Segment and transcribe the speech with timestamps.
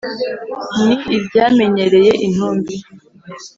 [0.85, 2.75] ni iryamenyereye intumbi